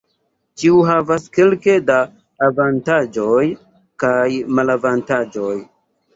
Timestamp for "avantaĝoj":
2.47-3.45